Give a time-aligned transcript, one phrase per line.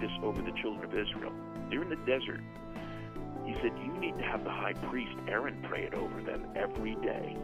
[0.00, 1.32] this over the children of Israel.
[1.68, 2.40] They're in the desert.
[3.44, 6.94] He said, You need to have the high priest Aaron pray it over them every
[6.96, 7.36] day.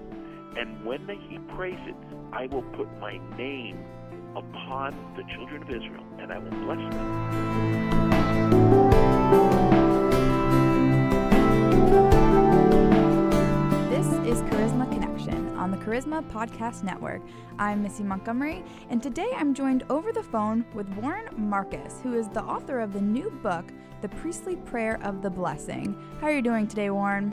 [0.56, 1.96] And when he prays it,
[2.32, 3.84] I will put my name
[4.34, 8.85] upon the children of Israel, and I will bless them.
[15.86, 17.22] Charisma Podcast Network.
[17.60, 22.26] I'm Missy Montgomery, and today I'm joined over the phone with Warren Marcus, who is
[22.28, 23.64] the author of the new book,
[24.02, 25.96] The Priestly Prayer of the Blessing.
[26.20, 27.32] How are you doing today, Warren?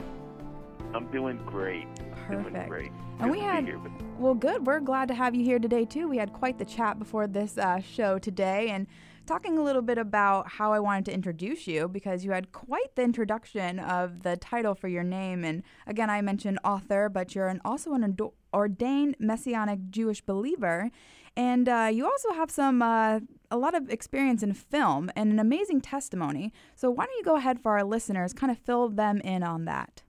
[0.94, 1.88] I'm doing great.
[2.28, 2.54] Perfect.
[2.54, 2.92] Doing great.
[3.18, 3.80] And we had here,
[4.20, 4.64] well, good.
[4.64, 6.06] We're glad to have you here today too.
[6.06, 8.86] We had quite the chat before this uh, show today, and
[9.26, 12.94] talking a little bit about how I wanted to introduce you because you had quite
[12.94, 15.44] the introduction of the title for your name.
[15.44, 18.16] And again, I mentioned author, but you're an, also an
[18.52, 20.90] ordained Messianic Jewish believer.
[21.36, 25.38] And uh, you also have some uh, a lot of experience in film and an
[25.38, 26.52] amazing testimony.
[26.76, 29.64] So why don't you go ahead for our listeners, kind of fill them in on
[29.64, 30.02] that?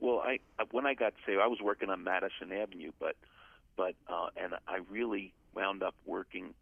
[0.00, 0.38] Well, I
[0.72, 3.16] when I got saved, I was working on Madison Avenue, but
[3.76, 6.54] but uh, and I really wound up working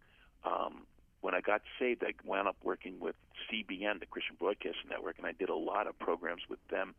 [0.44, 0.86] um,
[1.25, 3.17] when I got saved, I wound up working with
[3.48, 6.94] CBN, the Christian Broadcasting Network, and I did a lot of programs with them.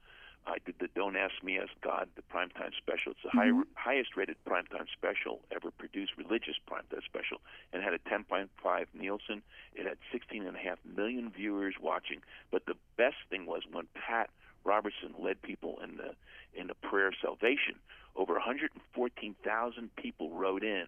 [0.47, 3.11] I did the Don't Ask Me Ask God, the primetime special.
[3.11, 3.61] It's the mm-hmm.
[3.75, 7.37] high, highest rated primetime special ever produced, religious primetime special,
[7.71, 8.47] and had a 10.5
[8.95, 9.43] Nielsen.
[9.75, 10.55] It had 16.5
[10.95, 12.21] million viewers watching.
[12.49, 14.31] But the best thing was when Pat
[14.63, 16.15] Robertson led people in the
[16.59, 17.75] in the prayer of salvation.
[18.15, 20.87] Over 114,000 people wrote in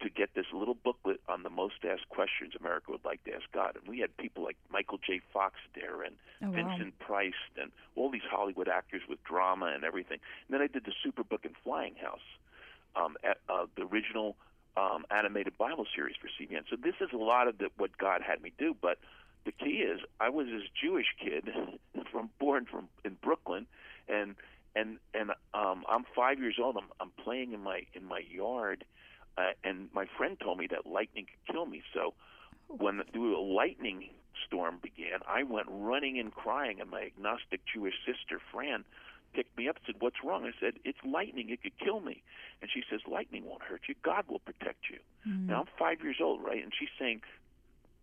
[0.00, 3.44] to get this little booklet on the most asked questions America would like to ask
[3.52, 3.76] God.
[3.76, 5.20] And we had people like Michael J.
[5.32, 10.18] Fox there and oh, Vincent Price and all these Hollywood actors with drama and everything.
[10.46, 12.26] And then I did the Superbook and Flying House,
[12.96, 14.36] um, at, uh, the original
[14.76, 16.62] um, animated Bible series for CBN.
[16.68, 18.74] So this is a lot of the, what God had me do.
[18.80, 18.98] But
[19.44, 21.48] the key is I was this Jewish kid
[22.12, 23.66] from born from in Brooklyn,
[24.08, 24.34] and
[24.74, 26.76] and and um, I'm five years old.
[26.76, 28.84] I'm I'm playing in my in my yard
[29.36, 31.82] uh, and my friend told me that lightning could kill me.
[31.92, 32.14] So
[32.68, 34.10] when the, the lightning
[34.46, 38.84] storm began, I went running and crying, and my agnostic Jewish sister, Fran,
[39.34, 40.44] picked me up and said, What's wrong?
[40.44, 41.50] I said, It's lightning.
[41.50, 42.22] It could kill me.
[42.62, 43.94] And she says, Lightning won't hurt you.
[44.02, 44.98] God will protect you.
[45.28, 45.48] Mm-hmm.
[45.48, 46.62] Now, I'm five years old, right?
[46.62, 47.22] And she's saying,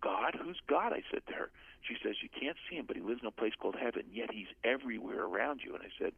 [0.01, 0.37] God?
[0.41, 0.93] Who's God?
[0.93, 1.49] I said to her.
[1.87, 4.31] She says, You can't see him, but he lives in a place called heaven, yet
[4.31, 5.73] he's everywhere around you.
[5.73, 6.13] And I said,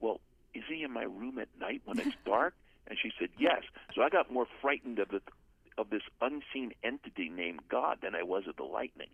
[0.00, 0.20] Well,
[0.54, 2.54] is he in my room at night when it's dark?
[2.86, 3.62] And she said, yes.
[3.94, 5.20] So I got more frightened of the
[5.76, 9.08] of this unseen entity named God than I was of the lightning.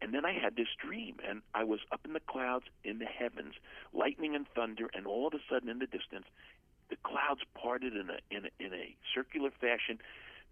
[0.00, 3.04] And then I had this dream, and I was up in the clouds in the
[3.04, 3.54] heavens,
[3.92, 6.26] lightning and thunder, and all of a sudden in the distance,
[6.90, 9.98] the clouds parted in a in a, in a circular fashion,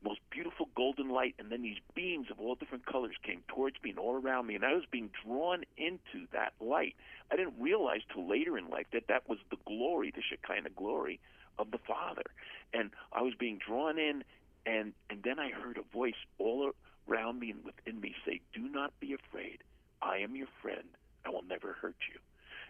[0.05, 3.91] most beautiful golden light, and then these beams of all different colors came towards me
[3.91, 6.95] and all around me, and I was being drawn into that light.
[7.31, 11.19] I didn't realize till later in life that that was the glory, the Shekinah glory
[11.61, 12.25] of the Father.
[12.73, 14.25] And I was being drawn in,
[14.67, 16.73] and and then I heard a voice all
[17.09, 19.63] around me and within me say, "Do not be afraid.
[20.03, 20.89] I am your friend.
[21.25, 22.21] I will never hurt you."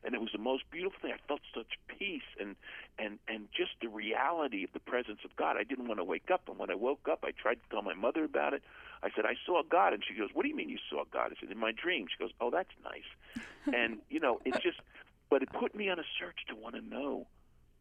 [0.03, 1.13] And it was the most beautiful thing.
[1.13, 2.57] I felt such peace and
[2.99, 5.57] and and just the reality of the presence of God.
[5.57, 7.83] I didn't want to wake up, and when I woke up, I tried to tell
[7.83, 8.63] my mother about it.
[9.03, 11.33] I said, "I saw God," and she goes, "What do you mean you saw God?"
[11.33, 14.81] I said, "In my dream." She goes, "Oh, that's nice." and you know, it's just,
[15.29, 17.27] but it put me on a search to want to know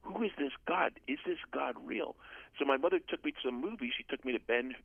[0.04, 0.94] who is this God?
[1.08, 2.16] Is this God real?
[2.58, 3.94] So my mother took me to some movies.
[3.98, 4.76] She took me to Ben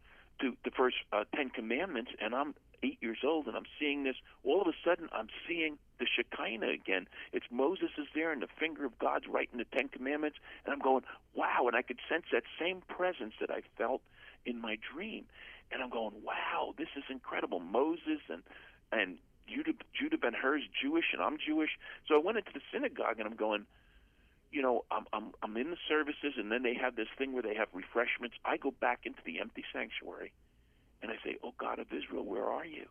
[0.40, 4.16] to the first uh, Ten Commandments, and I'm eight years old, and I'm seeing this.
[4.42, 7.06] All of a sudden, I'm seeing the Shekinah again.
[7.32, 10.80] It's Moses is there, and the finger of God's writing the Ten Commandments, and I'm
[10.80, 11.04] going,
[11.34, 11.66] wow!
[11.66, 14.02] And I could sense that same presence that I felt
[14.44, 15.24] in my dream,
[15.72, 17.60] and I'm going, wow, this is incredible.
[17.60, 18.42] Moses and
[18.92, 19.16] and
[19.46, 21.70] Judah, Judah Ben Hur's Jewish, and I'm Jewish.
[22.06, 23.66] So I went into the synagogue, and I'm going
[24.54, 27.42] you know, I'm I'm I'm in the services, and then they have this thing where
[27.42, 28.36] they have refreshments.
[28.44, 30.32] I go back into the empty sanctuary,
[31.02, 32.86] and I say, "Oh God of Israel, where are you?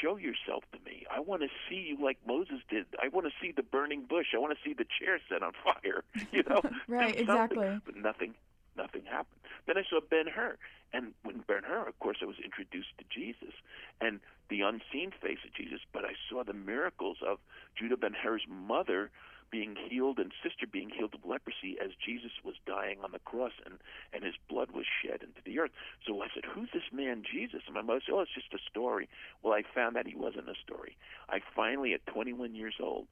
[0.00, 1.04] Show yourself to me.
[1.10, 2.86] I want to see you like Moses did.
[3.02, 4.28] I want to see the burning bush.
[4.32, 6.04] I want to see the chair set on fire.
[6.32, 7.18] You know, right?
[7.18, 7.80] Exactly.
[7.84, 8.34] But nothing,
[8.76, 9.40] nothing happened.
[9.66, 10.56] Then I saw Ben Hur,
[10.92, 13.54] and when Ben Hur, of course, I was introduced to Jesus
[14.00, 15.80] and the unseen face of Jesus.
[15.92, 17.38] But I saw the miracles of
[17.76, 19.10] Judah Ben Hur's mother
[19.50, 23.52] being healed and sister being healed of leprosy as Jesus was dying on the cross
[23.64, 23.74] and,
[24.12, 25.72] and his blood was shed into the earth.
[26.06, 27.62] So I said, Who's this man Jesus?
[27.66, 29.08] And my mother said, Oh, it's just a story.
[29.42, 30.96] Well, I found that he wasn't a story.
[31.28, 33.06] I finally, at 21 years old,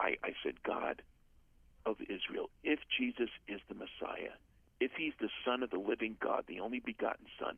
[0.00, 1.02] I, I said, God
[1.86, 4.34] of Israel, if Jesus is the Messiah,
[4.80, 7.56] if he's the Son of the living God, the only begotten Son,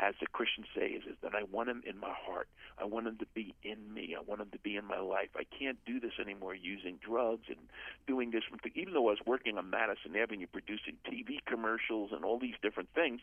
[0.00, 2.48] as the Christians say, is, is that I want him in my heart.
[2.78, 4.16] I want him to be in me.
[4.18, 5.28] I want him to be in my life.
[5.36, 7.58] I can't do this anymore using drugs and
[8.06, 8.42] doing this.
[8.74, 12.88] Even though I was working on Madison Avenue producing TV commercials and all these different
[12.94, 13.20] things,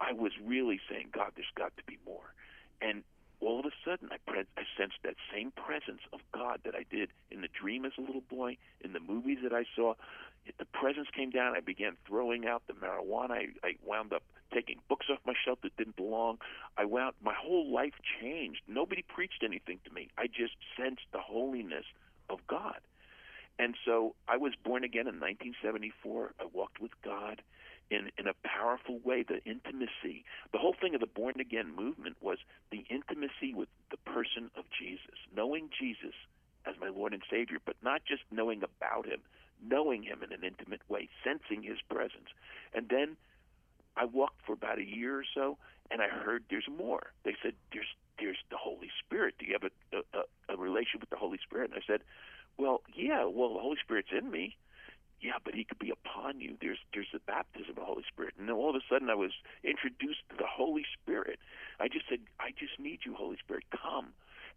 [0.00, 2.34] I was really saying, God, there's got to be more.
[2.80, 3.02] And
[3.40, 6.84] all of a sudden, I, pre- I sensed that same presence of God that I
[6.90, 9.94] did in the dream as a little boy, in the movies that I saw.
[10.58, 11.56] The presence came down.
[11.56, 13.30] I began throwing out the marijuana.
[13.32, 14.22] I, I wound up
[14.54, 16.38] taking books off my shelf that didn't belong.
[16.76, 18.60] I wound my whole life changed.
[18.68, 20.08] Nobody preached anything to me.
[20.16, 21.84] I just sensed the holiness
[22.30, 22.80] of God.
[23.58, 26.34] And so I was born again in 1974.
[26.40, 27.42] I walked with God
[27.90, 29.22] in in a powerful way.
[29.22, 32.38] The intimacy, the whole thing of the born again movement was
[32.70, 36.14] the intimacy with the person of Jesus, knowing Jesus
[36.66, 39.20] as my Lord and Savior, but not just knowing about Him,
[39.62, 42.28] knowing Him in an intimate way, sensing His presence,
[42.74, 43.16] and then
[43.96, 45.56] I walked for about a year or so,
[45.90, 47.12] and I heard there's more.
[47.24, 47.86] They said there's
[48.18, 49.34] there's the Holy Spirit.
[49.38, 51.70] Do you have a, a, a relationship with the Holy Spirit?
[51.70, 52.00] And I said,
[52.56, 53.24] well, yeah.
[53.24, 54.56] Well, the Holy Spirit's in me
[55.20, 56.56] yeah, but he could be upon you.
[56.60, 58.34] There's there's the baptism of the Holy Spirit.
[58.38, 59.32] And then all of a sudden I was
[59.64, 61.38] introduced to the Holy Spirit.
[61.80, 64.08] I just said, I just need you, Holy Spirit, come.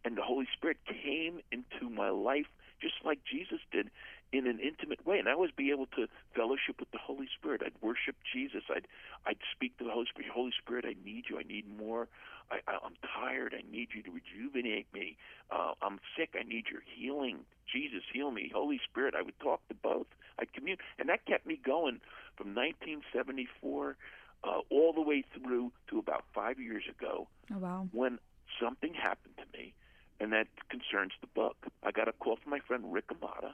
[0.05, 2.47] And the Holy Spirit came into my life
[2.81, 3.89] just like Jesus did
[4.31, 5.19] in an intimate way.
[5.19, 7.61] And I was be able to fellowship with the Holy Spirit.
[7.65, 8.63] I'd worship Jesus.
[8.69, 8.87] I'd
[9.25, 10.31] I'd speak to the Holy Spirit.
[10.31, 11.39] Holy Spirit, I need you.
[11.39, 12.07] I need more.
[12.51, 13.53] I, I, I'm tired.
[13.57, 15.17] I need you to rejuvenate me.
[15.51, 16.35] Uh, I'm sick.
[16.39, 17.39] I need your healing.
[17.71, 18.51] Jesus, heal me.
[18.53, 20.07] Holy Spirit, I would talk to both.
[20.39, 21.99] I'd commune, and that kept me going
[22.35, 23.97] from 1974
[24.43, 27.27] uh, all the way through to about five years ago.
[27.53, 27.87] Oh wow!
[27.91, 28.19] When
[28.59, 29.73] something happened to me,
[30.19, 31.57] and that concerns the book.
[31.83, 33.53] I got a call from my friend Rick Amato,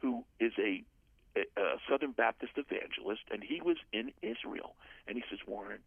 [0.00, 0.82] who is a,
[1.36, 1.42] a,
[1.88, 4.74] Southern Baptist evangelist, and he was in Israel,
[5.06, 5.80] and he says, Warren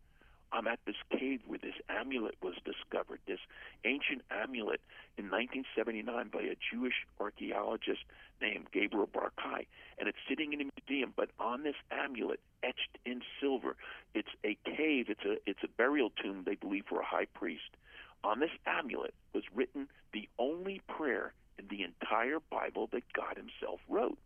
[0.54, 3.40] I'm at this cave where this amulet was discovered, this
[3.86, 4.82] ancient amulet
[5.18, 8.02] in 1979 by a Jewish archaeologist
[8.42, 9.68] named Gabriel Barkay,
[9.98, 11.14] and it's sitting in a museum.
[11.16, 13.78] But on this amulet, etched in silver,
[14.14, 15.10] it's a cave.
[15.10, 17.78] It's a it's a burial tomb, they believe, for a high priest.
[18.24, 23.80] On this amulet was written the only prayer in the entire Bible that God Himself
[23.88, 24.18] wrote.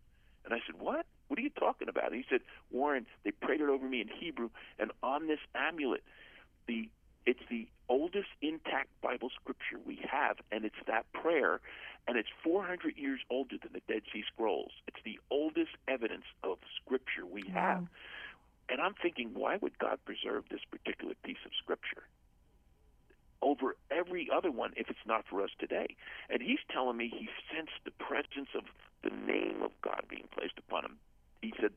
[0.44, 1.06] And I said, What?
[1.28, 2.12] What are you talking about?
[2.12, 2.40] And he said,
[2.70, 6.02] Warren, they prayed it over me in Hebrew, and on this amulet,
[6.66, 6.88] the
[7.26, 11.60] it's the oldest intact Bible scripture we have, and it's that prayer,
[12.06, 14.70] and it's 400 years older than the Dead Sea Scrolls.
[14.86, 17.80] It's the oldest evidence of scripture we have.
[17.80, 17.88] Wow.
[18.68, 22.04] And I'm thinking, why would God preserve this particular piece of scripture
[23.42, 25.96] over every other one if it's not for us today?
[26.30, 28.64] And he's telling me he sensed the presence of
[29.02, 30.96] the name of God being placed upon him.
[31.42, 31.72] He said,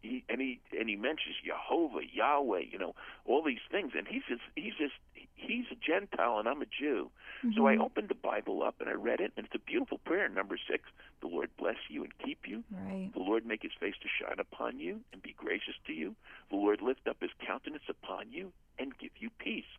[0.00, 4.22] he and he and he mentions Jehovah, Yahweh, you know, all these things, and he's
[4.28, 4.94] just he's just
[5.34, 7.10] he's a Gentile and I'm a Jew.
[7.44, 7.56] Mm-hmm.
[7.56, 7.82] So I mm-hmm.
[7.82, 10.28] opened the Bible up and I read it, and it's a beautiful prayer.
[10.28, 10.84] Number six:
[11.20, 12.62] The Lord bless you and keep you.
[12.70, 13.10] Right.
[13.12, 16.14] The Lord make His face to shine upon you and be gracious to you.
[16.50, 19.70] The Lord lift up His countenance upon you and give you peace.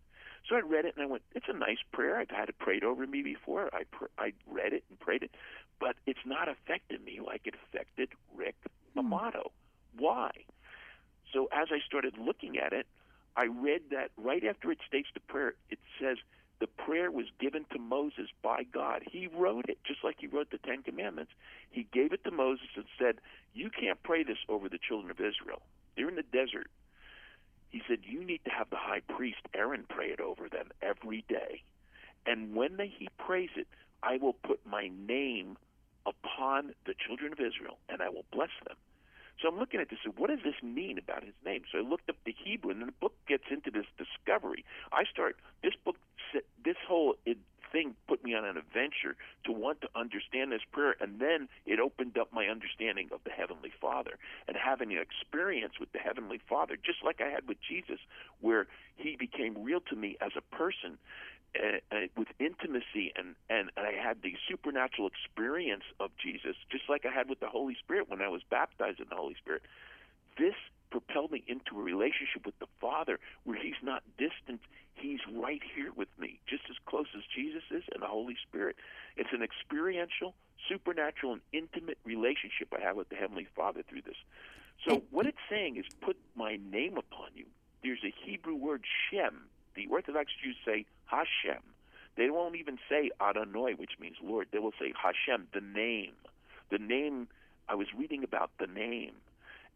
[0.48, 2.17] So I read it and I went, it's a nice prayer.
[2.17, 3.69] I've had it prayed over me before.
[3.74, 5.31] I pr- I read it and prayed it,
[5.79, 8.55] but it's not affected me like it affected Rick
[8.93, 9.00] hmm.
[9.00, 9.51] Amato.
[9.98, 10.31] Why?
[11.34, 12.88] So as I started looking at it,
[13.36, 16.17] I read that right after it states the prayer, it says
[16.60, 19.03] the prayer was given to Moses by God.
[19.10, 21.31] He wrote it just like he wrote the Ten Commandments.
[21.72, 23.15] He gave it to Moses and said,
[23.53, 25.62] You can't pray this over the children of Israel.
[25.96, 26.69] They're in the desert.
[27.69, 31.23] He said, You need to have the high priest Aaron pray it over them every
[31.27, 31.63] day.
[32.25, 33.67] And when they, he prays it,
[34.03, 35.57] I will put my name
[36.05, 38.77] upon the children of Israel and I will bless them.
[39.41, 41.61] So I'm looking at this and what does this mean about his name?
[41.71, 44.65] So I looked up the Hebrew, and then the book gets into this discovery.
[44.91, 45.95] I start this book,
[46.63, 47.15] this whole
[47.71, 51.79] thing put me on an adventure to want to understand this prayer, and then it
[51.79, 56.41] opened up my understanding of the Heavenly Father and having an experience with the Heavenly
[56.49, 57.99] Father, just like I had with Jesus,
[58.41, 60.97] where He became real to me as a person
[61.57, 66.83] uh, uh, with intimacy and, and and I had the supernatural experience of Jesus, just
[66.87, 69.63] like I had with the Holy Spirit when I was baptized in the Holy Spirit.
[70.37, 70.53] This
[70.91, 74.61] propelled me into a relationship with the Father where He's not distant,
[74.93, 78.75] He's right here with me, just as close as Jesus is and the Holy Spirit.
[79.17, 80.35] It's an experiential,
[80.67, 84.17] supernatural, and intimate relationship I have with the Heavenly Father through this.
[84.87, 87.45] So what it's saying is, put my name upon you.
[87.81, 91.61] There's a Hebrew word Shem the Orthodox Jews say Hashem.
[92.17, 94.47] They won't even say Adonai, which means Lord.
[94.51, 96.13] They will say Hashem, the name.
[96.69, 97.29] The name,
[97.69, 99.13] I was reading about the name.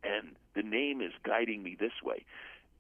[0.03, 2.25] and the name is guiding me this way.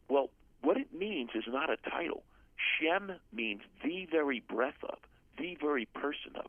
[0.09, 0.29] Well,
[0.61, 2.23] what it means is not a title.
[2.55, 4.97] Shem means the very breath of,
[5.37, 6.47] the very person of,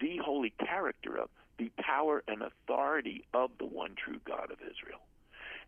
[0.00, 5.00] the holy character of, the power and authority of the one true God of Israel.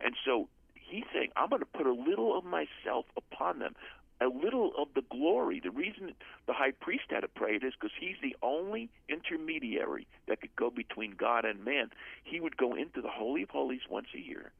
[0.01, 3.75] And so he's saying, I'm going to put a little of myself upon them,
[4.21, 5.59] a little of the glory.
[5.59, 6.13] The reason
[6.47, 10.55] the high priest had to pray it is because he's the only intermediary that could
[10.55, 11.91] go between God and man.
[12.23, 14.51] He would go into the Holy of Holies once a year,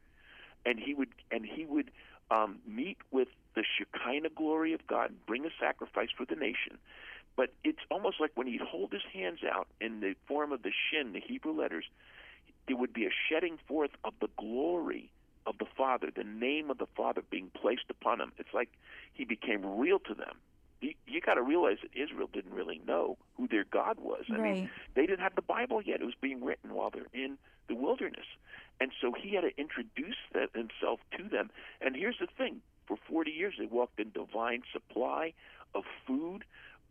[0.66, 1.92] and he would and he would
[2.32, 6.78] um, meet with the Shekinah glory of God, and bring a sacrifice for the nation.
[7.38, 10.72] But it's almost like when he'd hold his hands out in the form of the
[10.72, 11.86] shin, the Hebrew letters,
[12.68, 15.12] there would be a shedding forth of the glory
[15.46, 18.32] of the Father, the name of the Father being placed upon him.
[18.38, 18.70] It's like
[19.14, 20.38] he became real to them.
[20.82, 24.25] You, you got to realize that Israel didn't really know who their God was.
[24.30, 24.54] I right.
[24.56, 26.02] mean, they didn't have the Bible yet.
[26.02, 27.38] It was being written while they're in
[27.68, 28.25] the wilderness.
[28.80, 31.50] And so he had to introduce that himself to them.
[31.82, 35.34] And here's the thing for 40 years, they walked in divine supply
[35.74, 36.44] of food,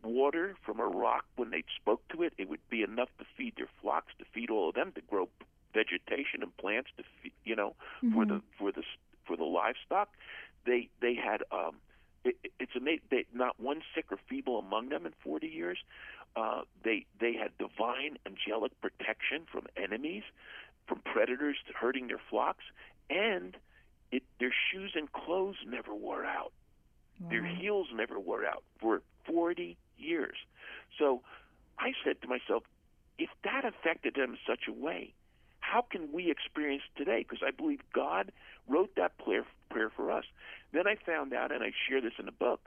[0.03, 1.25] water from a rock.
[1.35, 4.49] When they spoke to it, it would be enough to feed their flocks, to feed
[4.49, 5.29] all of them, to grow
[5.75, 7.03] vegetation and plants, to
[7.43, 8.13] you know, mm-hmm.
[8.13, 8.83] for the for the
[9.27, 10.09] for the livestock.
[10.65, 11.75] They they had um,
[12.23, 13.01] it, it's amazing.
[13.11, 15.77] They, not one sick or feeble among them in 40 years.
[16.35, 20.23] Uh, they they had divine angelic protection from enemies,
[20.87, 22.63] from predators hurting their flocks,
[23.09, 23.55] and
[24.11, 26.51] it, their shoes and clothes never wore out.
[27.19, 27.29] Wow.
[27.29, 30.35] Their heels never wore out for 40 years.
[30.99, 31.21] So
[31.79, 32.63] I said to myself,
[33.17, 35.13] if that affected them in such a way,
[35.71, 37.25] how can we experience today?
[37.27, 38.31] Because I believe God
[38.67, 40.25] wrote that prayer, prayer for us.
[40.71, 42.61] Then I found out, and I share this in the book,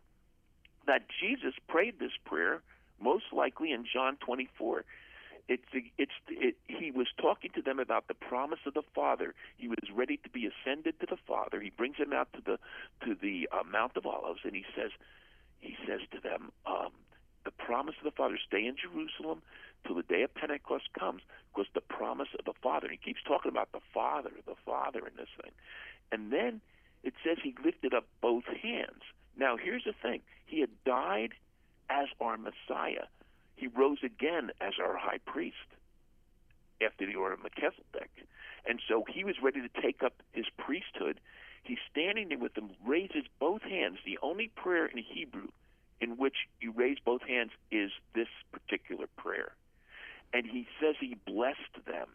[0.87, 2.62] that Jesus prayed this prayer
[3.00, 4.85] most likely in John 24
[5.49, 5.62] it's
[5.97, 9.35] it's it, he was talking to them about the promise of the Father.
[9.57, 11.61] He was ready to be ascended to the Father.
[11.61, 12.59] He brings them out to the
[13.07, 14.90] to the uh, Mount of Olives, and he says
[15.61, 16.90] he says to them, um,
[17.45, 19.42] the promise of the Father, stay in Jerusalem
[19.87, 22.87] till the day of Pentecost comes, because the promise of the Father.
[22.88, 25.52] And he keeps talking about the Father, the Father in this thing,
[26.12, 26.61] and then
[27.02, 29.02] it says he lifted up both hands.
[29.37, 31.35] Now here's the thing: he had died
[31.88, 33.07] as our Messiah
[33.59, 35.57] he rose again as our high priest
[36.80, 38.11] after the order of Melchizedek.
[38.66, 41.21] And so he was ready to take up his priesthood.
[41.64, 43.99] He's standing there with them, raises both hands.
[44.07, 45.49] The only prayer in Hebrew
[46.00, 49.52] in which you raise both hands is this particular prayer.
[50.33, 52.09] And he says he blessed them.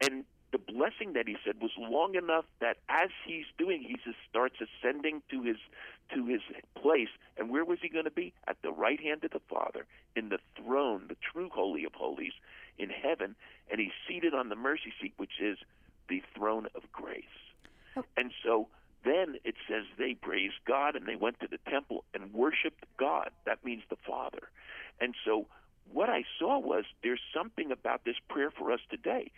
[0.00, 4.18] And the blessing that he said was long enough that as he's doing, he just
[4.28, 5.56] starts ascending to his
[6.12, 6.40] to his
[6.74, 7.08] place.
[7.36, 8.32] And where was he going to be?
[8.48, 12.32] At the right hand of the Father, in the throne, the true holy of holies,
[12.78, 13.36] in heaven.
[13.70, 15.58] And he's seated on the mercy seat, which is
[16.08, 17.24] the throne of grace.
[17.96, 18.04] Oh.
[18.16, 18.66] And so
[19.04, 23.30] then it says they praised God and they went to the temple and worshiped God.
[23.44, 24.48] That means the Father.
[25.00, 25.46] And so
[25.92, 29.30] what I saw was there's something about this prayer for us today.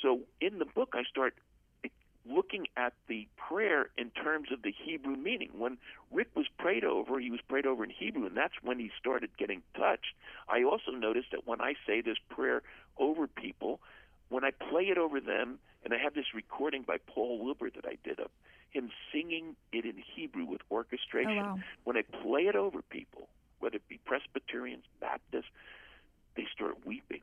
[0.00, 1.34] So in the book, I start
[2.28, 5.50] looking at the prayer in terms of the Hebrew meaning.
[5.56, 5.78] When
[6.12, 9.30] Rick was prayed over, he was prayed over in Hebrew, and that's when he started
[9.38, 10.14] getting touched.
[10.48, 12.62] I also noticed that when I say this prayer
[12.98, 13.80] over people,
[14.28, 17.86] when I play it over them, and I have this recording by Paul Wilbur that
[17.86, 18.30] I did of
[18.72, 21.38] him singing it in Hebrew with orchestration.
[21.38, 21.58] Oh, wow.
[21.84, 25.50] When I play it over people, whether it be Presbyterians, Baptists,
[26.36, 27.20] they start weeping.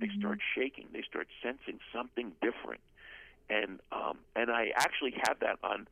[0.00, 0.20] They mm-hmm.
[0.20, 0.86] start shaking.
[0.92, 2.80] They start sensing something different
[3.50, 5.88] and um, and I actually have that on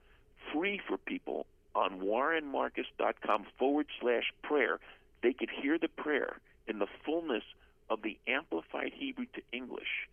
[0.52, 4.78] free for people on warrenmarcus.com forward slash prayer.
[5.22, 7.44] They could hear the prayer in the fullness
[7.88, 10.08] of the amplified Hebrew to English,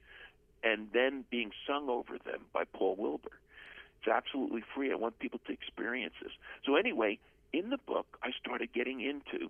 [0.63, 3.31] and then being sung over them by Paul Wilbur.
[4.03, 4.91] It's absolutely free.
[4.91, 6.33] I want people to experience this.
[6.65, 7.19] So anyway,
[7.53, 9.49] in the book, I started getting into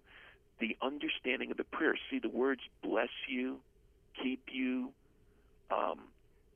[0.60, 1.96] the understanding of the prayer.
[2.12, 3.60] See the words "bless you,"
[4.22, 4.94] "keep you,"
[5.72, 6.02] um,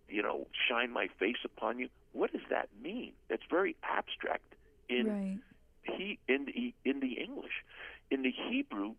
[0.07, 1.89] you know, shine my face upon you.
[2.13, 3.13] What does that mean?
[3.29, 4.53] That's very abstract
[4.89, 5.39] in right.
[5.81, 7.63] he in the in the English.
[8.11, 8.93] In the Hebrew,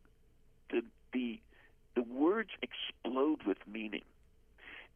[0.70, 1.38] the the
[1.94, 4.02] the words explode with meaning.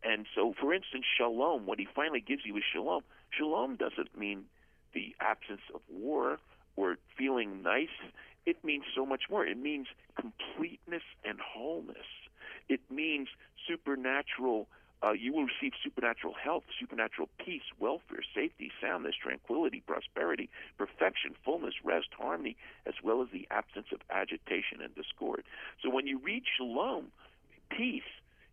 [0.05, 3.03] And so, for instance, shalom, what he finally gives you is shalom.
[3.37, 4.45] Shalom doesn't mean
[4.95, 6.39] the absence of war
[6.77, 7.89] or feeling nice.
[8.45, 9.47] It means so much more.
[9.47, 9.87] It means
[10.19, 12.07] completeness and wholeness.
[12.69, 13.29] It means
[13.67, 14.69] supernatural
[15.03, 20.49] uh, you will receive supernatural health, supernatural peace, welfare, safety, soundness, tranquility, prosperity,
[20.79, 25.43] perfection, fullness, rest, harmony, as well as the absence of agitation and discord.
[25.83, 27.07] So when you read shalom,
[27.69, 28.03] peace,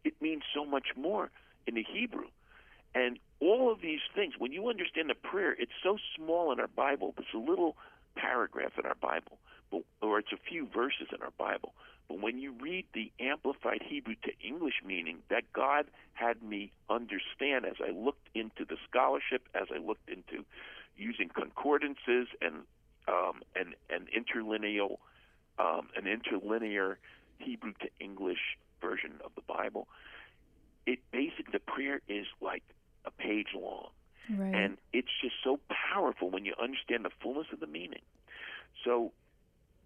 [0.04, 1.30] it means so much more
[1.68, 2.28] in the Hebrew.
[2.96, 6.68] And all of these things, when you understand the prayer, it's so small in our
[6.68, 7.14] Bible.
[7.18, 7.78] It's a little
[8.16, 9.38] paragraph in our Bible,
[9.72, 11.74] but, or it's a few verses in our Bible.
[12.10, 17.66] But when you read the Amplified Hebrew to English meaning, that God had me understand
[17.66, 20.44] as I looked into the scholarship, as I looked into
[20.98, 22.64] using concordances and
[23.08, 24.98] um, and and interlineal
[25.58, 26.98] um, an interlinear
[27.38, 29.88] Hebrew to English version of the Bible.
[30.86, 32.64] It basically the prayer is like
[33.06, 33.90] a page long.
[34.30, 34.54] Right.
[34.54, 38.02] And it's just so powerful when you understand the fullness of the meaning.
[38.86, 39.12] So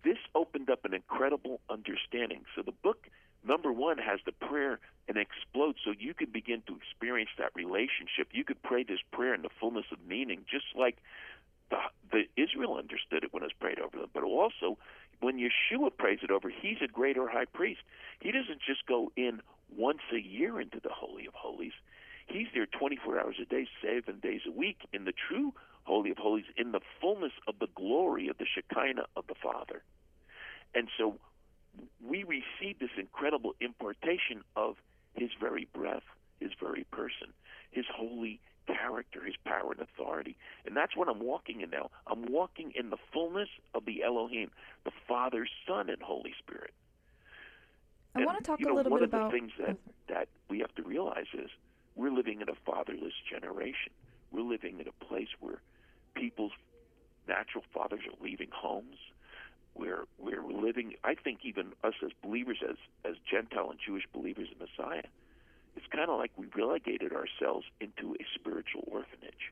[0.04, 2.44] this opened up an incredible understanding.
[2.56, 3.08] So the book
[3.46, 8.30] number one has the prayer and explodes so you can begin to experience that relationship.
[8.32, 10.98] You could pray this prayer in the fullness of meaning, just like
[11.70, 11.78] the,
[12.12, 14.10] the Israel understood it when it was prayed over them.
[14.14, 14.78] But also,
[15.22, 17.82] when Yeshua prays it over, he's a greater high priest.
[18.20, 19.42] He doesn't just go in
[19.76, 21.74] once a year into the Holy of Holies.
[22.34, 26.18] He's there 24 hours a day, seven days a week in the true Holy of
[26.18, 29.84] Holies, in the fullness of the glory of the Shekinah of the Father.
[30.74, 31.20] And so
[32.04, 34.78] we receive this incredible impartation of
[35.14, 36.02] his very breath,
[36.40, 37.28] his very person,
[37.70, 40.36] his holy character, his power and authority.
[40.66, 41.92] And that's what I'm walking in now.
[42.08, 44.50] I'm walking in the fullness of the Elohim,
[44.86, 46.74] the Father, Son, and Holy Spirit.
[48.16, 49.52] I and, want to talk you know, a little one bit of the about things
[49.60, 49.92] that, oh.
[50.10, 51.52] that we have to realize is
[51.96, 53.92] we're living in a fatherless generation.
[54.32, 55.62] We're living in a place where
[56.16, 56.52] people's
[57.28, 58.98] natural fathers are leaving homes.
[59.76, 60.96] We're we're living.
[61.04, 62.76] I think even us as believers, as
[63.06, 65.04] as Gentile and Jewish believers in Messiah,
[65.76, 69.52] it's kind of like we relegated ourselves into a spiritual orphanage,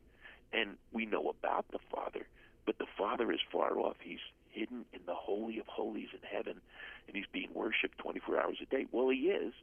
[0.53, 2.27] and we know about the Father,
[2.65, 3.97] but the Father is far off.
[4.01, 4.19] He's
[4.51, 6.61] hidden in the holy of holies in heaven,
[7.07, 8.85] and he's being worshipped 24 hours a day.
[8.91, 9.53] Well, he is,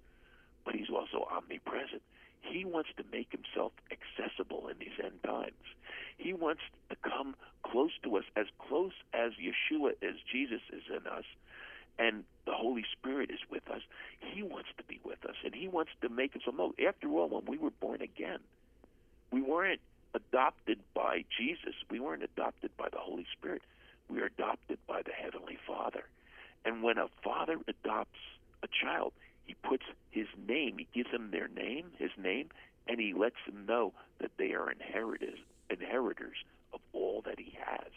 [0.65, 2.03] but he's also omnipresent.
[2.41, 5.53] He wants to make himself accessible in these end times.
[6.17, 11.07] He wants to come close to us, as close as Yeshua, as Jesus is in
[11.07, 11.25] us,
[11.99, 13.83] and the Holy Spirit is with us.
[14.21, 16.75] He wants to be with us, and He wants to make us know.
[16.87, 18.39] After all, when we were born again,
[19.31, 19.81] we weren't
[20.15, 21.75] adopted by Jesus.
[21.91, 23.63] We weren't adopted by the Holy Spirit.
[24.09, 26.05] We are adopted by the Heavenly Father.
[26.65, 28.19] And when a father adopts
[28.63, 29.13] a child,
[29.49, 32.51] he puts his name, he gives them their name, his name,
[32.87, 35.39] and he lets them know that they are inheritors,
[35.71, 36.37] inheritors
[36.73, 37.91] of all that he has.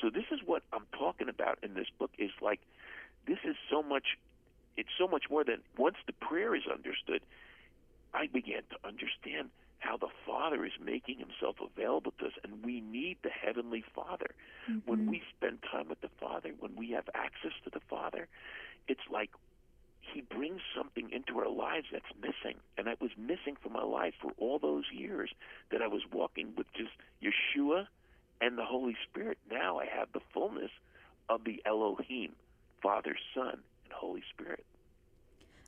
[0.00, 2.60] So this is what I'm talking about in this book is like
[3.26, 4.18] this is so much
[4.76, 7.20] it's so much more than once the prayer is understood,
[8.14, 12.80] I began to understand how the Father is making himself available to us and we
[12.80, 14.30] need the heavenly Father.
[14.70, 14.90] Mm-hmm.
[14.90, 18.28] When we spend time with the Father, when we have access to the Father,
[18.88, 19.30] it's like
[20.12, 22.58] he brings something into our lives that's missing.
[22.76, 25.30] And that was missing from my life for all those years
[25.70, 26.90] that I was walking with just
[27.22, 27.86] Yeshua
[28.40, 29.38] and the Holy Spirit.
[29.50, 30.70] Now I have the fullness
[31.28, 32.32] of the Elohim,
[32.82, 34.64] Father, Son, and Holy Spirit.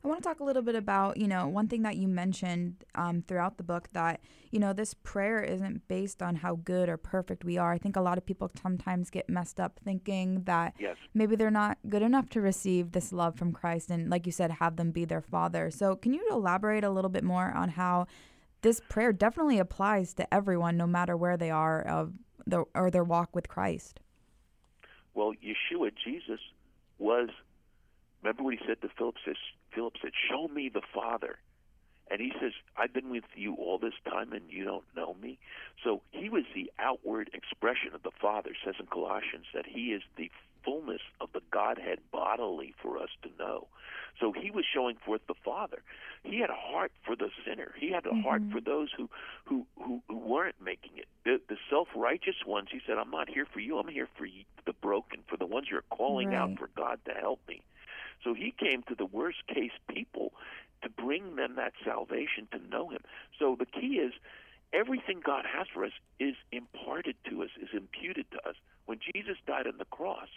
[0.04, 2.84] I want to talk a little bit about, you know, one thing that you mentioned
[2.96, 6.96] um, throughout the book that, you know, this prayer isn't based on how good or
[6.96, 7.72] perfect we are.
[7.72, 10.96] I think a lot of people sometimes get messed up thinking that yes.
[11.14, 14.50] maybe they're not good enough to receive this love from Christ and, like you said,
[14.50, 15.70] have them be their father.
[15.70, 18.08] So, can you elaborate a little bit more on how
[18.62, 22.12] this prayer definitely applies to everyone, no matter where they are of
[22.44, 24.00] the, or their walk with Christ?
[25.14, 26.40] Well, Yeshua, Jesus,
[26.98, 27.28] was.
[28.22, 29.16] Remember what he said to Philip?
[29.24, 29.36] Says
[29.74, 31.38] Philip said, "Show me the Father,"
[32.10, 35.38] and he says, "I've been with you all this time, and you don't know me."
[35.84, 38.54] So he was the outward expression of the Father.
[38.64, 40.30] Says in Colossians that he is the
[40.64, 43.66] fullness of the Godhead bodily for us to know.
[44.20, 45.82] So he was showing forth the Father.
[46.22, 47.74] He had a heart for the sinner.
[47.76, 48.20] He had a mm-hmm.
[48.20, 49.08] heart for those who
[49.44, 51.06] who who, who weren't making it.
[51.24, 52.68] The, the self-righteous ones.
[52.70, 53.78] He said, "I'm not here for you.
[53.78, 56.36] I'm here for you, the broken, for the ones who are calling right.
[56.36, 57.61] out for God to help me."
[58.24, 60.32] So he came to the worst case people
[60.82, 63.00] to bring them that salvation to know him.
[63.38, 64.12] So the key is
[64.72, 68.56] everything God has for us is imparted to us, is imputed to us.
[68.86, 70.28] When Jesus died on the cross,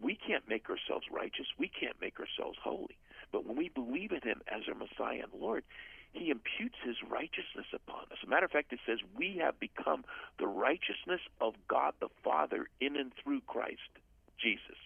[0.00, 1.46] we can't make ourselves righteous.
[1.58, 2.96] We can't make ourselves holy.
[3.32, 5.64] But when we believe in him as our Messiah and Lord,
[6.12, 8.18] he imputes his righteousness upon us.
[8.22, 10.04] As a matter of fact, it says we have become
[10.38, 13.90] the righteousness of God the Father in and through Christ
[14.38, 14.78] Jesus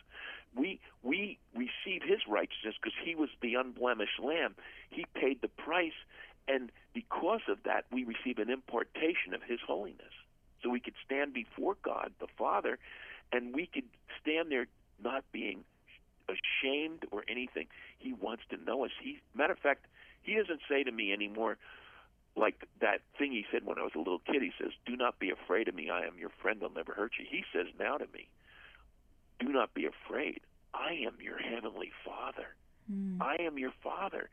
[0.55, 0.81] we
[2.12, 4.55] his righteousness because he was the unblemished lamb.
[4.90, 5.98] He paid the price,
[6.46, 10.12] and because of that, we receive an impartation of his holiness.
[10.62, 12.79] So we could stand before God the Father,
[13.33, 13.88] and we could
[14.20, 14.66] stand there
[15.03, 15.64] not being
[16.29, 17.66] ashamed or anything.
[17.98, 18.90] He wants to know us.
[19.03, 19.87] He matter of fact,
[20.22, 21.57] he doesn't say to me anymore,
[22.37, 24.42] like that thing he said when I was a little kid.
[24.42, 25.90] He says, "Do not be afraid of me.
[25.90, 26.61] I am your friend.
[26.62, 28.29] I'll never hurt you." He says now to me,
[29.40, 30.40] "Do not be afraid.
[30.75, 32.55] I am your heavenly Father.
[32.91, 33.21] Mm.
[33.21, 34.29] I am your Father,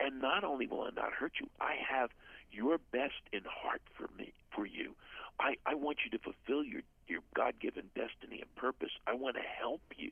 [0.00, 2.10] and not only will I not hurt you, I have
[2.50, 4.94] your best in heart for me, for you.
[5.40, 8.92] I I want you to fulfill your your God-given destiny and purpose.
[9.06, 10.10] I want to help you.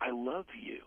[0.00, 0.82] I love you."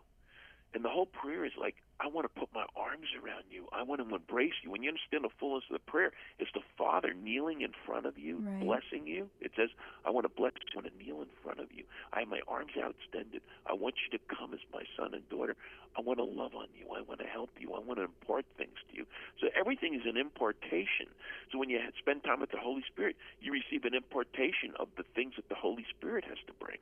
[0.73, 3.65] And the whole prayer is like, I want to put my arms around you.
[3.73, 4.69] I want to embrace you.
[4.69, 8.19] When you understand the fullness of the prayer, it's the Father kneeling in front of
[8.19, 8.59] you, Right.
[8.61, 9.29] blessing you.
[9.41, 9.69] It says,
[10.05, 10.77] I want to bless you.
[10.79, 11.85] I want to kneel in front of you.
[12.13, 13.41] I have my arms out extended.
[13.65, 15.55] I want you to come as my son and daughter.
[15.97, 16.85] I want to love on you.
[16.93, 17.73] I want to help you.
[17.73, 19.07] I want to impart things to you.
[19.41, 21.07] So everything is an importation.
[21.51, 25.03] So when you spend time with the Holy Spirit, you receive an importation of the
[25.15, 26.77] things that the Holy Spirit has to bring.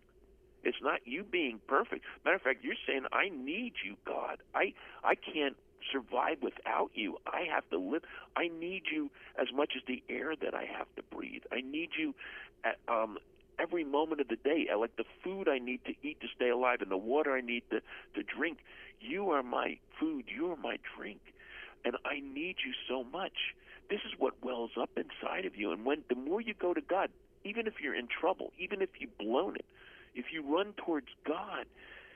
[0.65, 2.03] It's not you being perfect.
[2.25, 4.39] Matter of fact, you're saying, "I need you, God.
[4.53, 4.73] I
[5.03, 5.55] I can't
[5.91, 7.19] survive without you.
[7.27, 8.03] I have to live.
[8.35, 11.43] I need you as much as the air that I have to breathe.
[11.51, 12.15] I need you
[12.63, 13.19] at, um,
[13.59, 14.67] every moment of the day.
[14.71, 17.41] I like the food I need to eat to stay alive, and the water I
[17.41, 17.81] need to
[18.15, 18.59] to drink.
[18.99, 20.25] You are my food.
[20.27, 21.21] You are my drink,
[21.83, 23.53] and I need you so much.
[23.89, 25.71] This is what wells up inside of you.
[25.71, 27.11] And when the more you go to God,
[27.43, 29.65] even if you're in trouble, even if you've blown it
[30.15, 31.65] if you run towards God,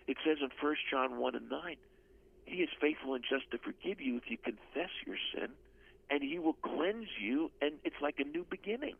[0.08, 1.76] it says in 1 John 1 and 9,
[2.46, 5.50] He is faithful and just to forgive you if you confess your sin,
[6.10, 8.96] and He will cleanse you, and it's like a new beginning.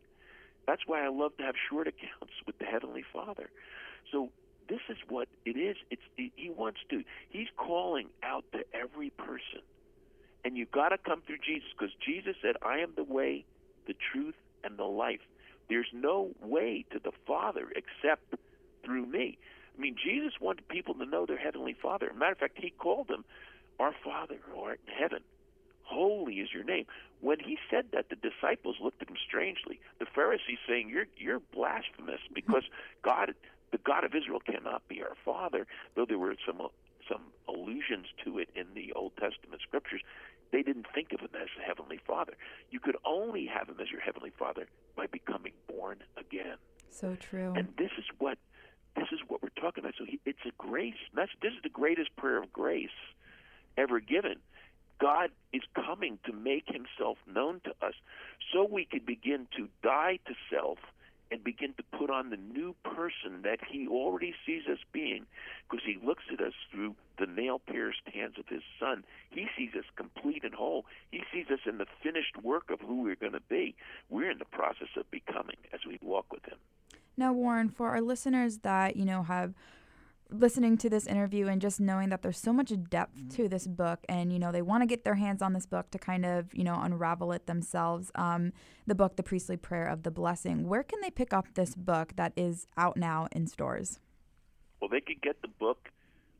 [0.66, 3.50] That's why I love to have short accounts with the Heavenly Father.
[4.12, 4.28] So
[4.68, 5.76] this is what it is.
[5.90, 7.02] It's He wants to.
[7.30, 9.62] He's calling out to every person,
[10.44, 13.44] and you got to come through Jesus because Jesus said, "I am the way,
[13.86, 15.20] the truth, and the life."
[15.68, 18.34] There's no way to the Father except
[18.84, 19.38] through me.
[19.76, 22.12] I mean, Jesus wanted people to know their heavenly Father.
[22.14, 23.24] Matter of fact, he called them
[23.78, 25.20] our Father who art in heaven.
[25.82, 26.86] Holy is your name.
[27.20, 29.80] When he said that, the disciples looked at him strangely.
[29.98, 32.62] The Pharisees saying, "You're you're blasphemous because
[33.02, 33.34] God,
[33.72, 36.68] the God of Israel, cannot be our Father." Though there were some
[37.08, 40.02] some allusions to it in the Old Testament scriptures,
[40.52, 42.34] they didn't think of him as the heavenly Father.
[42.70, 46.56] You could only have him as your heavenly Father by becoming born again.
[46.90, 47.52] So true.
[47.56, 48.38] And this is what
[48.96, 49.94] this is what we're talking about.
[49.98, 50.94] So he, it's a grace.
[51.14, 52.88] That's this is the greatest prayer of grace
[53.76, 54.36] ever given.
[55.00, 57.94] God is coming to make himself known to us
[58.52, 60.78] so we can begin to die to self
[61.30, 65.26] and begin to put on the new person that he already sees us being
[65.68, 69.04] because he looks at us through the nail pierced hands of his son.
[69.30, 70.84] He sees us complete and whole.
[71.10, 73.76] He sees us in the finished work of who we're going to be.
[74.08, 76.58] We're in the process of becoming as we walk with him.
[77.20, 79.52] Now, Warren, for our listeners that, you know, have
[80.30, 83.98] listening to this interview and just knowing that there's so much depth to this book
[84.08, 86.46] and, you know, they want to get their hands on this book to kind of,
[86.54, 88.10] you know, unravel it themselves.
[88.14, 88.54] Um,
[88.86, 92.14] the book, The Priestly Prayer of the Blessing, where can they pick up this book
[92.16, 94.00] that is out now in stores?
[94.80, 95.90] Well, they could get the book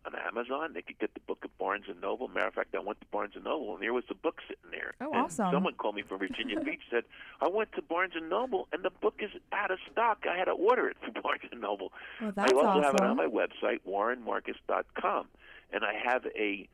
[0.07, 0.73] on Amazon.
[0.75, 2.29] They could get the book at Barnes and Noble.
[2.29, 4.71] Matter of fact, I went to Barnes and Noble, and there was the book sitting
[4.71, 4.95] there.
[5.01, 5.53] Oh, and awesome.
[5.53, 7.05] Someone called me from Virginia Beach said,
[7.41, 10.25] "I went to Barnes and Noble, and the book is out of stock.
[10.31, 12.83] I had to order it from Barnes and Noble." Well, that's I also awesome.
[12.83, 15.27] have it on my website, warrenmarcus.com,
[15.73, 16.69] and I have a.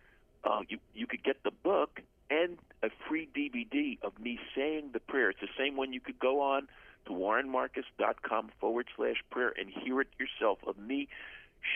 [0.45, 5.01] Uh, you you could get the book and a free DVD of me saying the
[5.01, 5.31] prayer.
[5.31, 6.69] It's the same one you could go on
[7.07, 11.09] to warrenmarcus.com forward slash prayer and hear it yourself of me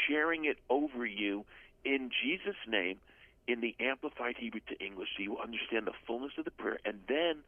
[0.09, 1.45] sharing it over you
[1.85, 2.99] in Jesus' name
[3.49, 7.01] in the Amplified Hebrew to English, so you understand the fullness of the prayer, and
[7.09, 7.39] then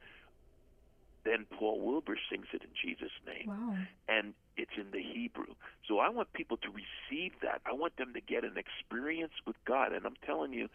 [1.24, 3.76] then Paul Wilbur sings it in Jesus' name, Wow.
[4.08, 5.54] and it's in the Hebrew.
[5.86, 7.60] So I want people to receive that.
[7.64, 10.68] I want them to get an experience with God, and I'm telling you,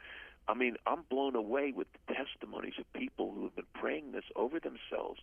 [0.47, 4.23] I mean, I'm blown away with the testimonies of people who have been praying this
[4.37, 5.19] over themselves.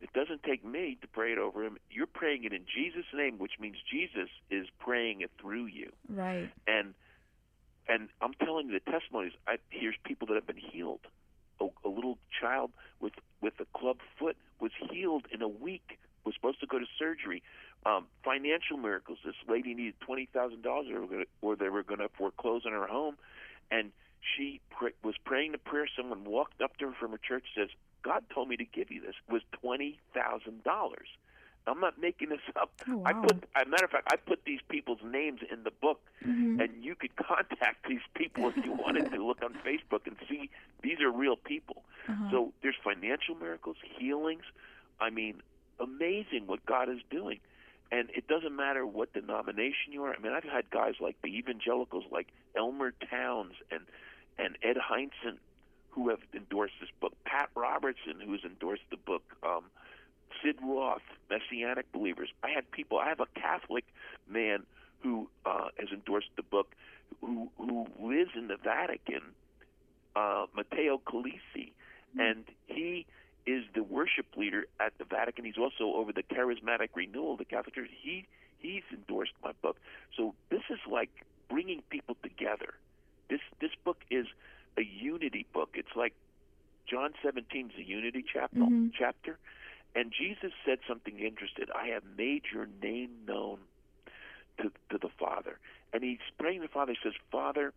[0.00, 1.76] It doesn't take me to pray it over him.
[1.90, 6.50] You're praying it in Jesus' name, which means Jesus is praying it through you Right.
[6.66, 6.94] and
[7.88, 9.32] and I'm telling you the testimonies.
[9.48, 11.00] I here's people that have been healed.
[11.60, 15.98] A, a little child with with a club foot was healed in a week.
[16.24, 17.42] Was supposed to go to surgery.
[17.86, 19.18] Um, financial miracles.
[19.24, 23.16] This lady needed twenty thousand dollars, or they were going to foreclose on her home,
[23.70, 23.90] and
[24.36, 25.88] she pr- was praying the prayer.
[25.96, 28.90] Someone walked up to her from her church, and says, "God told me to give
[28.90, 31.08] you this." Was twenty thousand dollars.
[31.66, 32.72] I'm not making this up.
[32.88, 35.70] Oh, I put, as a matter of fact, I put these people's names in the
[35.70, 36.58] book, Mhm.
[36.62, 40.48] and you could contact these people if you wanted to look on Facebook and see
[40.82, 41.84] these are real people.
[42.08, 42.30] Uh-huh.
[42.30, 44.44] So there's financial miracles, healings.
[45.00, 45.42] I mean,
[45.78, 47.40] amazing what God is doing.
[47.92, 50.14] And it doesn't matter what denomination you are.
[50.14, 53.82] I mean, I've had guys like the evangelicals, like Elmer Towns and
[54.38, 55.36] and Ed Hindson,
[55.90, 57.12] who have endorsed this book.
[57.24, 59.22] Pat Robertson, who has endorsed the book.
[59.42, 59.64] Um,
[60.42, 62.30] Sid Roth, Messianic Believers.
[62.42, 62.98] I had people.
[62.98, 63.84] I have a Catholic
[64.28, 64.64] man
[65.00, 66.74] who uh, has endorsed the book,
[67.20, 69.22] who who lives in the Vatican,
[70.16, 71.72] uh, Matteo Calisi,
[72.18, 73.06] and he
[73.46, 75.44] is the worship leader at the Vatican.
[75.44, 77.90] He's also over the charismatic renewal of the Catholic Church.
[78.02, 78.26] He
[78.58, 79.76] he's endorsed my book.
[80.16, 81.10] So this is like
[81.48, 82.74] bringing people together.
[83.28, 84.26] This this book is
[84.76, 85.70] a unity book.
[85.74, 86.14] It's like
[86.88, 88.58] John 17 is a unity chapter.
[88.58, 88.88] Mm-hmm.
[88.98, 89.38] Chapter,
[89.94, 91.66] and Jesus said something interesting.
[91.74, 93.58] I have made your name known
[94.58, 95.58] to to the Father,
[95.92, 96.92] and he's praying to the Father.
[96.92, 97.72] He says, Father,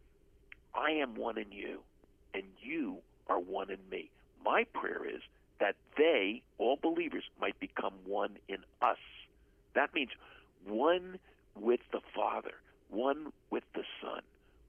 [0.76, 1.80] I am one in you,
[2.34, 4.10] and you are one in me.
[4.44, 5.22] My prayer is
[5.60, 8.98] that they, all believers, might become one in us.
[9.76, 10.12] That means
[10.66, 11.20] one
[11.56, 12.56] with the Father,
[12.90, 14.22] one with the Son,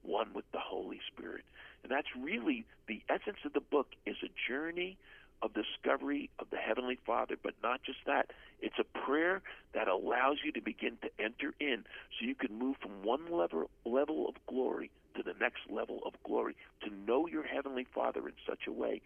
[0.03, 1.43] one with the Holy Spirit.
[1.85, 4.97] And that's really the essence of the book is a journey
[5.43, 8.31] of discovery of the Heavenly Father, but not just that.
[8.59, 9.43] It's a prayer
[9.75, 13.69] that allows you to begin to enter in so you can move from one level
[13.85, 18.33] level of glory to the next level of glory, to know your Heavenly Father in
[18.49, 19.03] such a way.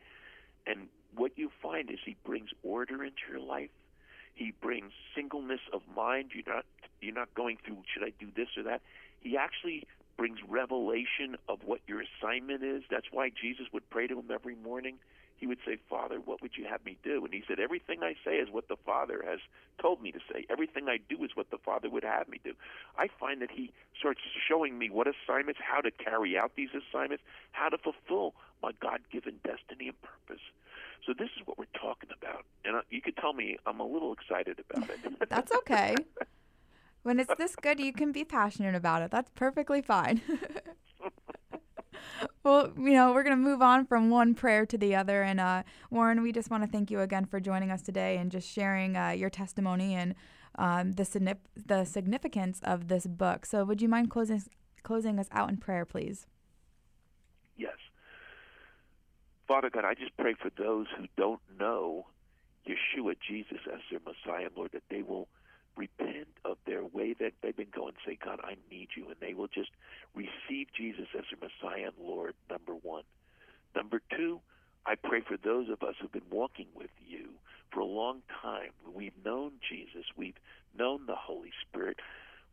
[0.65, 3.71] And what you find is He brings order into your life.
[4.35, 6.31] He brings singleness of mind.
[6.33, 6.63] You're not
[7.01, 8.79] you're not going through should I do this or that.
[9.19, 9.85] He actually
[10.19, 12.83] brings revelation of what your assignment is.
[12.91, 14.97] That's why Jesus would pray to him every morning.
[15.37, 17.23] He would say, Father, what would you have me do?
[17.23, 19.39] And he said, Everything I say is what the Father has
[19.81, 20.45] told me to say.
[20.49, 22.51] Everything I do is what the Father would have me do.
[22.97, 27.23] I find that he starts showing me what assignments, how to carry out these assignments,
[27.53, 30.43] how to fulfill my God given destiny and purpose.
[31.07, 32.43] So this is what we're talking about.
[32.65, 34.99] And you could tell me I'm a little excited about it.
[35.29, 35.95] That's okay.
[37.03, 39.11] When it's this good, you can be passionate about it.
[39.11, 40.21] That's perfectly fine.
[42.43, 45.23] well, you know, we're going to move on from one prayer to the other.
[45.23, 48.31] And uh, Warren, we just want to thank you again for joining us today and
[48.31, 50.15] just sharing uh, your testimony and
[50.55, 53.45] um, the, the significance of this book.
[53.45, 54.43] So, would you mind closing,
[54.83, 56.27] closing us out in prayer, please?
[57.57, 57.75] Yes.
[59.47, 62.07] Father God, I just pray for those who don't know
[62.67, 65.27] Yeshua, Jesus, as their Messiah, Lord, that they will
[65.79, 69.05] repent of their way that they've been going say, God, I need you.
[69.07, 69.71] And they will just
[70.13, 73.03] receive Jesus as their Messiah and Lord, number one.
[73.75, 74.41] Number two,
[74.85, 77.29] I pray for those of us who've been walking with you
[77.71, 78.71] for a long time.
[78.93, 80.39] We've known Jesus, we've
[80.77, 81.97] known the Holy Spirit.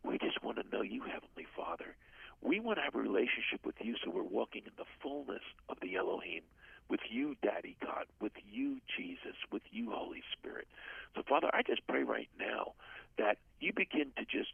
[0.03, 1.95] We just want to know you, Heavenly Father.
[2.41, 5.77] We want to have a relationship with you so we're walking in the fullness of
[5.81, 6.43] the Elohim
[6.89, 10.67] with you, Daddy God, with you, Jesus, with you, Holy Spirit.
[11.15, 12.73] So, Father, I just pray right now
[13.17, 14.49] that you begin to just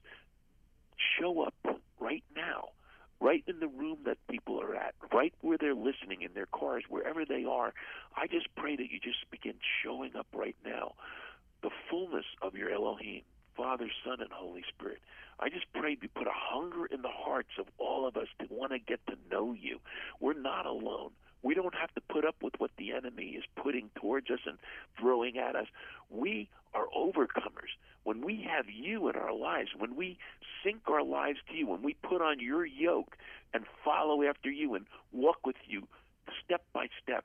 [1.20, 1.56] show up
[2.00, 2.70] right now,
[3.20, 6.84] right in the room that people are at, right where they're listening in their cars,
[6.90, 7.74] wherever they are.
[8.16, 10.94] I just pray that you just begin showing up right now,
[11.62, 13.22] the fullness of your Elohim,
[13.56, 15.00] Father, Son, and Holy Spirit.
[15.40, 18.48] I just pray you put a hunger in the hearts of all of us to
[18.50, 19.80] want to get to know you.
[20.20, 21.12] We're not alone.
[21.42, 24.58] We don't have to put up with what the enemy is putting towards us and
[24.98, 25.68] throwing at us.
[26.10, 27.76] We are overcomers.
[28.04, 30.18] When we have you in our lives, when we
[30.64, 33.18] sink our lives to you, when we put on your yoke
[33.54, 35.88] and follow after you and walk with you
[36.44, 37.24] step by step,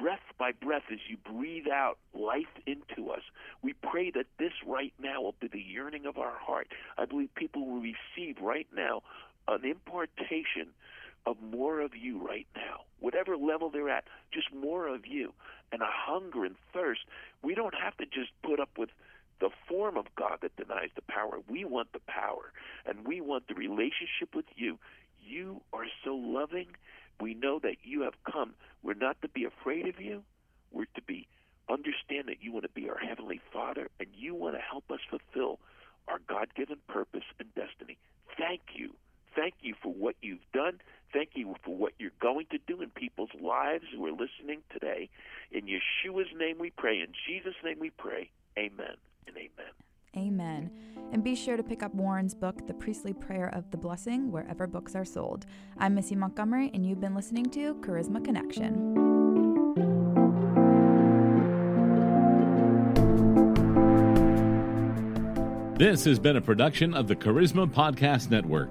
[0.00, 3.22] breath by breath as you breathe out life into us.
[3.62, 6.68] We pray that this right now will be the yearning of our heart.
[6.96, 9.02] I believe people will receive right now
[9.48, 10.68] an impartation
[11.26, 15.32] of more of you right now, whatever level they're at, just more of you,
[15.72, 17.00] and a hunger and thirst.
[17.42, 18.90] We don't have to just put up with
[19.40, 21.38] the form of God that denies the power.
[21.48, 22.52] We want the power,
[22.86, 24.78] and we want the relationship with you.
[25.22, 26.68] You are so loving.
[27.20, 28.54] We know that you have come.
[28.82, 30.22] We're not to be afraid of you.
[30.72, 31.26] We're to be
[31.68, 35.00] understand that you want to be our heavenly Father, and you want to help us
[35.08, 35.58] fulfill
[36.08, 37.98] our God-given purpose and destiny.
[38.38, 38.94] Thank you.
[39.36, 40.16] Thank you for what
[40.70, 40.80] you've.
[41.12, 45.08] Thank you for what you're going to do in people's lives who are listening today.
[45.50, 47.00] In Yeshua's name we pray.
[47.00, 48.30] In Jesus' name we pray.
[48.56, 49.72] Amen and amen.
[50.16, 50.70] Amen.
[51.12, 54.66] And be sure to pick up Warren's book, The Priestly Prayer of the Blessing, wherever
[54.66, 55.46] books are sold.
[55.78, 59.10] I'm Missy Montgomery, and you've been listening to Charisma Connection.
[65.76, 68.70] This has been a production of the Charisma Podcast Network.